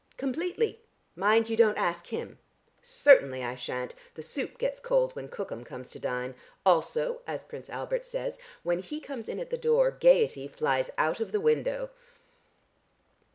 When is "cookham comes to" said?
5.29-5.99